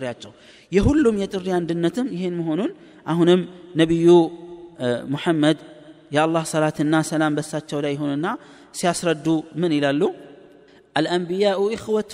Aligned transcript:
ጥሪያቸው 0.00 0.31
የሁሉም 0.71 1.15
የጥሪ 1.21 1.47
አንድነትም 1.55 2.05
ይህን 2.15 2.35
መሆኑን 2.39 2.69
አሁንም 3.05 3.41
ነቢዩ 3.81 4.05
ሙሐመድ 5.13 5.57
የአላህ 6.15 6.43
ሰላትና 6.51 6.93
ሰላም 7.09 7.33
በሳቸው 7.37 7.79
ላይ 7.85 7.91
ይሁንና 7.97 8.27
ሲያስረዱ 8.79 9.27
ምን 9.61 9.73
ይላሉ 9.79 10.01
الأنبياء 10.95 11.59
إخوة 11.77 12.13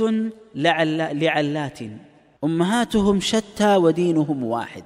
لعلات 1.22 1.80
أمهاتهم 2.44 3.16
شتى 3.30 3.72
ودينهم 3.84 4.40
واحد 4.54 4.86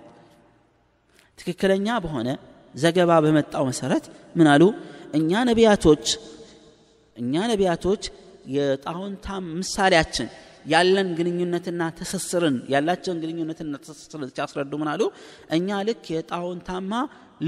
ትክክለኛ 1.40 1.88
በሆነ 2.04 2.30
ዘገባ 2.76 3.12
በመጣው 3.26 3.64
መሰረት 3.72 4.06
ምን 4.38 4.48
አሉ 4.54 4.64
እኛ 5.20 5.32
ነቢያቶች 5.50 6.06
እኛ 7.18 7.34
ነቢያቶች 7.54 8.04
የጣውንታ 8.56 9.28
ምሳሌያችን 9.60 10.28
ያለን 10.66 11.10
ግንኙነትና 11.18 11.82
ትስስርን 11.98 12.58
ያላቸውን 12.74 13.20
ግንኙነትና 13.24 13.74
ትስስርን 13.84 14.30
ሲያስረዱ 14.32 14.72
ምን 14.82 14.90
አሉ? 14.94 15.02
እኛ 15.52 15.68
ልክ 15.88 16.04
የጣውንታማ 16.16 16.92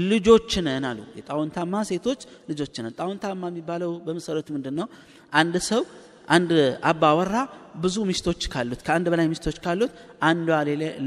ልጆች 0.04 0.52
አሉ። 0.90 1.00
የጣውንታማ 1.18 1.74
ሴቶች 1.90 2.20
ልጆች 2.50 2.74
ነን። 2.78 2.94
ጣውንታማ 3.00 3.42
የሚባለው 3.52 3.92
በመሰረቱ 4.06 4.48
ምንድን 4.56 4.74
ነው 4.80 4.88
አንድ 5.32 5.56
ሰው 5.70 5.82
አንድ 6.28 6.50
አባወራ 6.90 7.36
ብዙ 7.76 7.96
ሚስቶች 8.10 8.42
ካሉት 8.52 8.80
ከአንድ 8.86 9.06
በላይ 9.12 9.26
ሚስቶች 9.32 9.56
ካሉት 9.64 9.92
አንዷ 10.22 10.48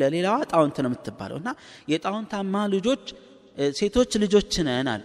ለሌላዋ 0.02 0.36
ጣውንት 0.52 0.78
ነው 0.84 0.90
የምትባለው። 0.92 1.38
እና 1.42 1.50
የጣውንታማ 1.94 2.66
ልጆች 2.76 3.06
ሴቶች 3.74 4.12
ልጆች 4.24 4.52
አሉ 4.88 5.02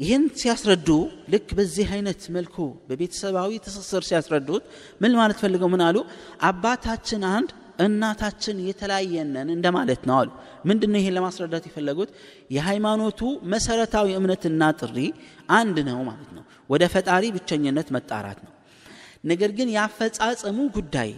ይህን 0.00 0.22
ሲያስረዱ 0.40 0.88
ልክ 1.32 1.48
በዚህ 1.56 1.88
አይነት 1.94 2.20
መልኩ 2.36 2.56
በቤተሰባዊ 2.88 3.50
ትስስር 3.64 4.02
ሲያስረዱት 4.08 4.64
ምን 5.02 5.12
ማለት 5.18 5.38
ፈልገው? 5.42 5.68
ምን 5.74 5.82
አሉ? 5.86 5.96
አባታችን 6.42 7.22
አንድ 7.32 7.50
እናታችን 7.84 8.56
የተለያየነን 8.68 9.48
እንደማለት 9.54 10.02
ነው 10.08 10.16
አሉ። 10.20 10.30
ምንድን 10.68 10.96
ይሄን 10.98 11.14
ለማስረዳት 11.16 11.64
የፈለጉት? 11.68 12.10
የሃይማኖቱ 12.56 13.20
መሰረታዊ 13.52 14.08
እምነትና 14.18 14.62
ጥሪ 14.80 14.96
አንድ 15.52 15.76
ነው 15.90 16.00
ማለት 16.08 16.30
ነው። 16.36 16.44
ወደ 16.70 16.82
ፈጣሪ 16.94 17.24
ብቸኝነት 17.36 17.88
መጣራት 17.96 18.40
ነው። 18.46 18.52
ነገር 19.24 19.50
ግን 19.58 19.68
ያፈጻጸሙ 19.76 20.58
ጉዳይ 20.76 21.10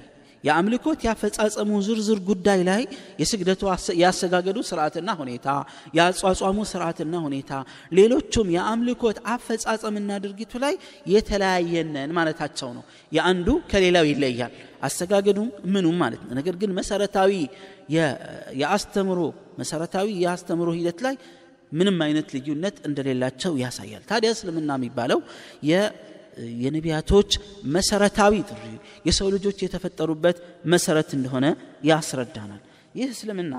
የአምልኮት 0.44 1.00
ያፈጻጸሙ 1.06 1.70
ዝርዝር 1.86 2.18
ጉዳይ 2.28 2.60
ላይ 2.68 2.82
የስግደቱ 3.20 3.62
ያሰጋገዱ 4.02 4.58
ስርዓትና 4.68 5.10
ሁኔታ 5.20 5.48
የአጿጿሙ 5.96 6.58
ስርዓትና 6.72 7.14
ሁኔታ 7.26 7.52
ሌሎቹም 7.98 8.48
የአምልኮት 8.56 9.18
አፈጻጸምና 9.34 10.10
ድርጊቱ 10.24 10.52
ላይ 10.64 10.74
የተለያየነን 11.14 12.12
ማለታቸው 12.18 12.70
ነው። 12.76 12.84
የአንዱ 13.12 13.48
ከሌላው 13.70 14.06
ይለያል። 14.10 14.54
አሰጋገዱም 14.86 15.48
ምኑም 15.72 15.96
ማለት 16.02 16.22
ነው። 16.26 16.34
ነገር 16.38 16.56
ግን 16.62 16.72
መሰረታዊ 16.78 17.32
የአስተምሮ 18.60 19.20
መሰረታዊ 19.60 20.08
የአስተምሮ 20.22 20.68
ሂደት 20.78 21.00
ላይ 21.06 21.14
ምንም 21.72 21.98
አይነት 22.06 22.28
ልዩነት 22.34 22.76
እንደሌላቸው 22.88 23.52
ያሳያል። 23.60 24.02
ታዲያ 24.08 24.30
እስልምና 24.34 24.72
የሚባለው 24.78 25.20
የነቢያቶች 26.62 27.30
መሰረታዊ 27.74 28.34
ጥሪ 28.50 28.64
የሰው 29.08 29.28
ልጆች 29.34 29.58
የተፈጠሩበት 29.64 30.36
መሰረት 30.66 31.10
እንደሆነ 31.18 31.46
ያስረዳናል። 31.90 32.62
ይህ 32.94 33.10
እስልምና 33.14 33.54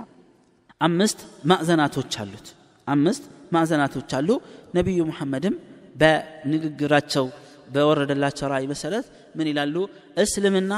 አምስት 0.81 1.19
ማዕዘናቶች 1.49 2.13
አሉት። 2.21 2.47
አምስት 2.88 3.23
ማዕዘናቶች 3.51 4.11
አሉ። 4.17 4.29
ነቢዩ 4.77 4.99
ሙሐመድም 5.09 5.55
በንግግራቸው 6.01 7.25
በወረደላቸው 7.73 8.47
ራእይ 8.51 8.66
መሰረት 8.71 9.05
ምን 9.35 9.47
ይላሉ? 9.51 9.75
እስልምና 10.17 10.73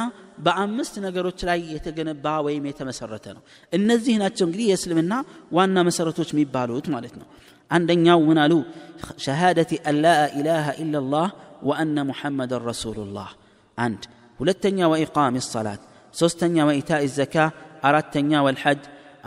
በአምስት 0.46 0.96
ነገሮች 1.06 1.40
ላይ 1.50 1.60
የተገነባ 1.74 2.26
ወይም 2.46 2.64
የተመሰረተ 2.70 3.26
ነው። 3.36 3.42
እነዚህ 3.74 4.16
ናቸው 4.24 4.46
እንግዲህ 4.48 4.66
የእስልምና 4.70 5.14
ዋና 5.58 5.78
መሰረቶች 5.88 6.30
የሚባሉት 6.34 6.88
ማለት 6.96 7.16
ነው። 7.22 7.28
አንደኛው 7.72 8.20
ምን 8.28 8.40
አሉ? 8.44 8.54
ሸሃደቲ 9.26 9.72
አን 9.90 9.98
ላ 10.04 10.08
ኢላሃ 10.40 10.68
ኢላላህ 10.84 11.28
وأن 11.63 11.97
محمد 12.07 12.53
رسول 12.71 12.99
الله 12.99 13.29
عند 13.79 14.03
ሁለተኛ 14.41 14.79
وإقام 14.93 15.35
الصلاة 15.37 15.81
ሶስተኛ 16.21 16.57
وإيتاء 16.69 17.01
الزكاة 17.09 17.49
አራተኛ 17.89 18.31
والحج 18.45 18.81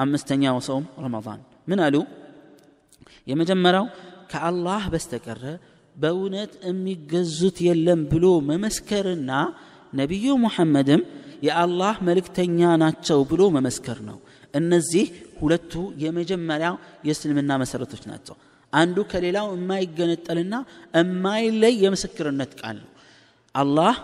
አምስተኛ 0.03 0.43
وصوم 0.57 0.83
رمضان 1.05 1.39
ምን 1.69 1.79
አሉ 1.85 1.95
የመጀመሪያው 3.29 3.85
ከአላህ 4.31 4.83
በስተቀረ 4.93 5.43
በእውነት 5.95 6.51
የሚገዙት 6.69 7.57
የለም 7.67 8.01
ብሎ 8.11 8.25
መመስከርና 8.51 9.31
ነቢዩ 9.99 10.27
ሙሐመድም 10.45 11.01
የአላህ 11.47 11.95
መልእክተኛ 12.07 12.59
ናቸው 12.83 13.19
ብሎ 13.31 13.41
መመስከር 13.57 13.97
ነው 14.09 14.17
እነዚህ 14.59 15.05
ሁለቱ 15.41 15.73
የመጀመሪያው 16.03 16.75
የእስልምና 17.07 17.51
መሰረቶች 17.63 18.03
ናቸው 18.11 18.35
አንዱ 18.72 18.98
ከሌላው 19.10 19.46
የማይገነጠልና 19.54 20.54
የማይለይ 20.94 21.74
የምስክርነት 21.84 22.52
ቃል 22.60 22.76
ነው። 22.82 22.90
አላህ 23.54 23.94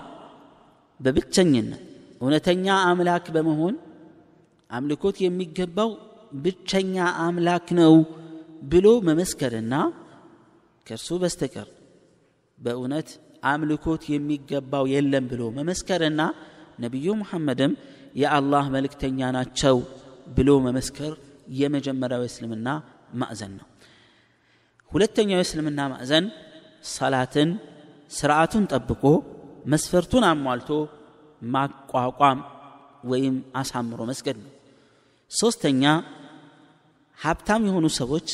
በብቸኝነት 1.00 1.82
እውነተኛ 2.20 2.66
አምላክ 2.91 3.26
በመሆን 3.34 3.74
አምልኮት 4.70 5.16
የሚገባው 5.24 5.91
ብቸኛ 6.44 6.94
አምላክ 7.24 7.66
ነው 7.80 7.94
ብሎ 8.70 8.86
መመስከርና 9.08 9.74
ከእርሱ 10.86 11.19
በስተቀር 11.22 11.69
በእውነት 12.58 13.08
አምልኮት 13.50 14.03
የሚገባው 14.12 14.84
የለም 14.92 15.24
ብሎ 15.32 15.42
መመስከርና 15.58 16.20
ነቢዩ 16.84 17.06
ሙሐመድም 17.20 17.72
የአላህ 18.14 18.64
መልእክተኛ 18.74 19.30
ናቸው 19.36 19.76
ብሎ 20.36 20.50
መመስከር 20.66 21.12
የመጀመሪያው 21.60 22.22
የእስልምና 22.24 22.69
ማዕዘን 23.20 23.53
ነው 23.58 23.66
ሁለተኛው 24.94 25.38
የእስልምና 25.38 25.81
ማዕዘን 25.93 26.27
ሰላትን 26.91 27.50
ስርዓቱን 28.10 28.65
ጠብቆ 28.72 29.03
መስፈርቱን 29.72 30.25
አሟልቶ 30.28 30.71
ማቋቋም 31.43 32.41
ወይም 33.10 33.37
አሳምሮ 33.60 34.00
መስገድ 34.10 34.37
ነው። 34.43 34.50
ሶስተኛ 35.31 35.83
ሀብታም 37.19 37.62
የሆኑ 37.69 37.87
ሰዎች 37.99 38.28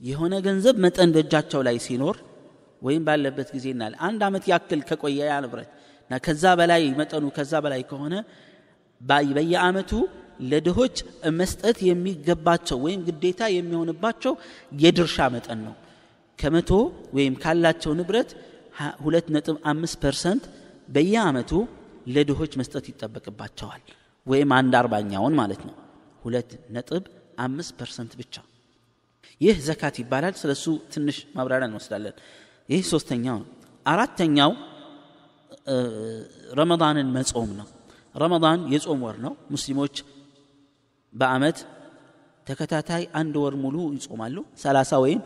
የሆነ 0.00 0.34
ገንዘብ 0.46 0.76
መጠን 0.84 1.10
በእጃቸው 1.14 1.60
ላይ 1.68 1.76
ሲኖር 1.86 2.16
ወይም 2.82 3.02
ባለበት 3.06 3.48
ጊዜ 3.56 3.66
እናል 3.74 3.94
አንድ 4.06 4.20
ዓመት 4.28 4.44
ያክል 4.52 4.80
ከቆየ 4.88 5.18
ያ 5.30 5.36
ንብረት 5.44 5.70
ከዛ 6.10 6.44
በላይ 6.58 6.82
መጠኑ 7.00 7.24
ከዛ 7.36 7.52
በላይ 7.64 7.82
ከሆነ 7.90 8.14
በየአመቱ 9.00 9.90
ለድሆች 10.50 10.96
መስጠት 11.40 11.78
የሚገባቸው 11.88 12.78
ወይም 12.84 13.00
ግዴታ 13.08 13.40
የሚሆንባቸው 13.54 14.32
የድርሻ 14.82 15.28
መጠን 15.34 15.60
ነው። 15.66 15.74
ከመቶ 16.38 16.70
ወይም 17.16 17.34
ካላቸው 17.42 17.92
ንብረት 17.98 18.30
ሁለት 19.04 19.26
ነጥብ 19.34 19.56
አምስት 19.70 19.96
ፐርሰንት 20.04 20.44
በየአመቱ 20.88 21.50
ለድሆች 22.14 22.52
መስጠት 22.60 22.84
ይጠበቅባቸዋል። 22.90 23.82
ወይም 24.26 24.50
አንድ 24.58 24.72
አርባኛውን 24.80 25.34
ማለት 25.40 25.62
ነው። 25.68 25.74
ሁለት 26.22 26.50
ነጥብ 26.76 27.04
አምስት 27.38 27.72
ፐርሰንት 27.80 28.12
ብቻ። 28.20 28.34
ይህ 29.40 29.56
ዘካት 29.66 29.96
ይባላል። 30.00 30.34
ስለ 30.40 30.50
እሱ 30.56 30.64
ትንሽ 30.92 31.18
ማብራሪያ 31.36 31.68
እንወስዳለን። 31.70 32.16
ይህ 32.68 32.82
ሶስተኛው 32.92 33.36
ነው። 33.42 33.48
አራተኛው 33.86 34.50
ረመዳንን 36.58 37.08
መጾም 37.16 37.50
ነው። 37.60 37.68
ረመዳን 38.14 38.60
የጾም 38.72 39.00
ወር 39.06 39.16
ነው። 39.24 39.32
ሙስሊሞች 39.50 39.94
በአመት 41.12 41.58
ተከታታይ 42.46 43.04
አንድ 43.20 43.34
ወር 43.42 43.54
ሙሉ 43.62 43.76
ይጾማሉ። 43.96 44.36
30 44.62 45.00
ወይም 45.04 45.20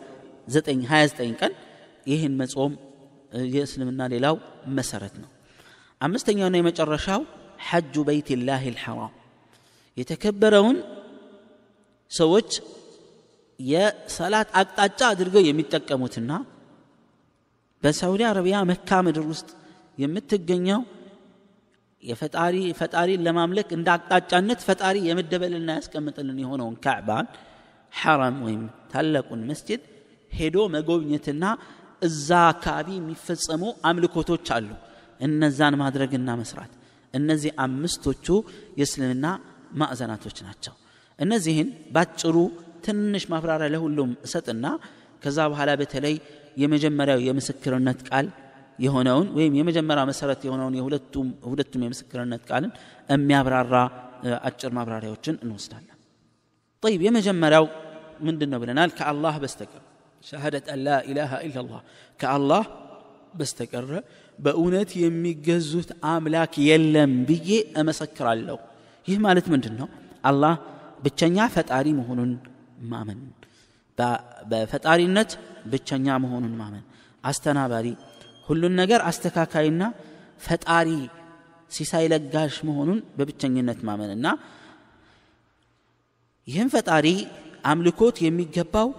29 0.47 1.35
ቀን 1.41 1.53
ይህን 2.07 2.33
መጾም 2.41 2.73
የእስልምና 3.53 4.01
ሌላው 4.13 4.35
መሰረት 4.77 5.15
ነው። 5.21 5.29
አምስተኛውና 6.01 6.55
የመጨረሻው 6.59 7.21
ሐጁ 7.67 8.03
በይት 8.07 8.29
ላህ 8.41 8.63
ልሐራም 8.73 9.13
የተከበረውን 9.97 10.77
ሰዎች 12.11 12.49
የሰላት 13.59 14.49
አቅጣጫ 14.59 14.99
አድርገው 15.11 15.43
የሚጠቀሙትና 15.45 16.31
በሳውዲ 17.83 18.21
አረቢያ 18.29 18.57
መካ 18.71 18.99
ምድር 19.05 19.25
ውስጥ 19.31 19.49
የምትገኘው 19.97 20.81
የፈጣሪ 22.05 22.55
ፈጣሪን 22.79 23.23
ለማምለክ 23.27 23.69
እንደ 23.77 23.87
አቅጣጫነት 23.95 24.59
ፈጣሪ 24.67 24.97
የመደበልና 25.07 25.69
ያስቀምጥልን 25.77 26.39
የሆነውን 26.43 26.75
ካዕባን 26.85 27.27
ሐረም 27.93 28.37
ወይም 28.45 28.63
ታላቁን 28.91 29.41
መስጅድ 29.49 29.81
ሄዶ 30.31 30.57
መጎብኘትና 30.73 31.43
እዛ 32.01 32.29
አካባቢ 32.51 32.87
የሚፈጸሙ 32.97 33.63
አምልኮቶች 33.89 34.47
አሉ። 34.55 34.69
እነዛን 35.19 35.75
ማድረግና 35.81 36.29
መስራት። 36.39 36.71
እነዚህ 37.13 37.51
አምስቶቹ 37.65 38.27
የእስልምና 38.79 39.25
ማዕዘናቶች 39.81 40.37
ናቸው። 40.47 40.73
እነዚህን 41.19 41.67
ባጭሩ 41.95 42.35
ትንሽ 42.85 43.23
ማብራሪያ 43.31 43.67
ለሁሉም 43.73 44.11
እሰጥና 44.25 44.65
ከዛ 45.23 45.39
በኋላ 45.51 45.71
በተለይ 45.81 46.15
የመጀመሪያው 46.63 47.19
የምስክርነት 47.27 47.99
ቃል 48.09 48.27
የሆነውን 48.78 49.28
ወይም 49.36 49.54
የመጀመሪያ 49.58 50.02
መሰረት 50.10 50.40
የሆነውን 50.46 50.74
የሁለቱም 50.78 51.28
ሁለቱም 51.50 51.82
የምስክርነት 51.86 52.42
ቃልን 52.50 52.72
የሚያብራራ 53.08 53.74
አጭር 54.48 54.70
ማብራሪያዎችን 54.78 55.36
እንወስዳለን 55.44 55.96
طيب 56.82 57.00
የመጀመሪያው 57.06 57.64
ምንድን 58.26 58.48
ነው 58.52 58.58
ብለናል 58.62 58.90
ከአላህ 58.98 59.34
በስተቀር 59.42 59.82
ሸሃደት 60.24 60.66
አን 60.72 60.80
ላ 60.86 60.96
ኢላሃ 61.10 61.32
ኢላላህ 61.46 61.80
ከአላህ 62.20 62.64
በስተቀረ 63.38 63.90
በእውነት 64.38 64.90
የሚገዙት 65.02 65.90
አምላክ 66.12 66.54
የለም 66.68 67.12
ብዬ 67.28 67.50
እመሰክራለሁ 67.80 68.56
ይህ 69.06 69.18
ማለት 69.26 69.46
ምንድን 69.54 69.74
ነው 69.80 69.88
አላህ 70.30 70.54
ብቸኛ 71.04 71.38
ፈጣሪ 71.54 71.86
መሆኑን 72.00 72.32
ማመን 72.92 73.20
በፈጣሪነት 74.50 75.30
ብቸኛ 75.72 76.06
መሆኑን 76.24 76.54
ማመን 76.60 76.84
አስተናባሪ 77.24 77.86
ሁሉን 78.47 78.73
ነገር 78.81 79.01
አስተካካይና 79.09 79.83
ፈጣሪ 80.45 80.89
ሲሳይ 81.71 82.05
ለጋሽ 82.11 82.55
መሆኑን 82.67 82.99
በብቸኝነት 83.17 83.79
ማመንና 83.87 84.27
ይህም 86.47 86.69
ፈጣሪ 86.73 87.07
አምልኮት 87.65 88.17
የሚገባው 88.23 88.89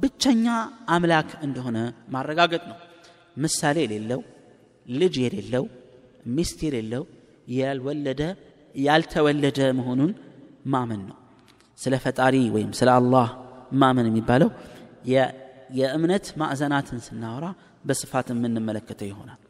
ብቸኛ 0.00 0.46
አምላክ 0.94 1.30
እንደሆነ 1.46 1.78
ማረጋገጥ 2.14 2.62
ነው። 2.70 2.78
ምሳሌ 3.36 3.76
የሌለው 3.84 4.20
ልጅ 4.86 5.14
የሌለው 5.24 5.64
ሚስት 6.36 6.58
የሌለው 6.66 7.04
ያልወለደ 7.54 8.22
ያልተወለደ 8.78 9.60
መሆኑን 9.78 10.12
ማመን 10.72 11.00
ነው። 11.08 11.16
ስለ 11.78 11.94
ፈጣሪ 12.04 12.36
ወይም 12.56 12.70
ስለ 12.78 12.88
አላህ 12.98 13.28
ማመን 13.80 14.06
የሚባለው 14.10 14.50
የእምነት 15.78 16.26
ማዕዘናትን 16.40 17.00
ስናወራ 17.06 17.46
በስፋት 17.84 18.26
የምንመለከተው 18.32 19.08
ይሆናል 19.10 19.40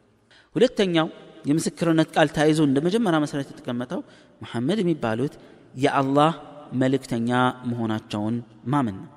ሁለተኛው 0.55 1.07
የምስክርነት 1.45 2.09
ቃል 2.15 2.29
ተያይዞ 2.35 2.61
እንደ 2.67 2.79
መጀመሪያ 2.87 3.19
መሰረት 3.23 3.47
የተቀመጠው 3.51 4.01
መሐመድ 4.41 4.79
የሚባሉት 4.81 5.33
የአላህ 5.75 6.33
መልእክተኛ 6.73 7.29
መሆናቸውን 7.69 8.35
ማመን 8.73 8.95
ነው። 8.99 9.09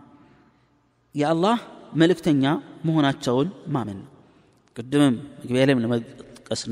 የአላህ 1.15 1.59
መልእክተኛ 1.95 2.45
መሆናቸውን 2.85 3.49
ማመን 3.67 3.99
ነው። 4.01 4.11
ቅድምም 4.77 5.17
መግቢያ 5.41 5.65
ላይም 5.69 5.83
ለመጥቀስ 5.85 6.63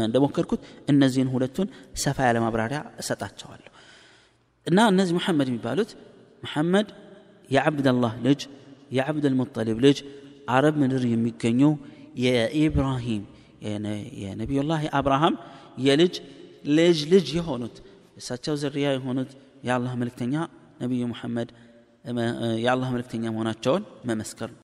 እንደሞከርኩት 0.00 0.60
እነዚህን 0.92 1.30
ሁለቱን 1.34 1.68
ሰፋ 2.02 2.18
ያለ 2.28 2.38
ማብራሪያ 2.44 2.80
እሰጣቸዋለሁ። 3.02 3.72
እና 4.66 4.78
እነዚህ 4.92 5.14
መሐመድ 5.18 5.48
የሚባሉት 5.50 5.90
መሐመድ 6.42 6.88
የዓብደላህ 7.48 8.14
ልጅ 8.26 8.40
የዓብድ 8.90 9.24
ልሙጠሊብ 9.32 9.78
ልጅ 9.86 9.98
አረብ 10.48 10.76
ምድር 10.82 11.04
የሚገኙ 11.12 11.60
የኢብራሂም 12.24 13.22
የነቢዩላህ 14.22 14.82
አብርሃም 14.98 15.34
የልጅ 15.86 16.14
ልጅ 16.76 16.98
ልጅ 17.12 17.26
የሆኑት 17.38 17.76
እሳቸው 18.16 18.54
ዝርያ 18.62 18.88
የሆኑት 18.96 19.30
የአላህ 19.66 19.92
መልክተኛ 20.02 20.34
ነቢዩ 20.82 21.04
ሙሐመድ 21.12 21.50
የአላህ 22.64 22.88
መልክተኛ 22.96 23.24
መሆናቸውን 23.34 23.84
መመስከር 24.10 24.50
ነው 24.54 24.62